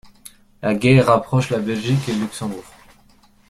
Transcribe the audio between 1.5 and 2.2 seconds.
la Belgique et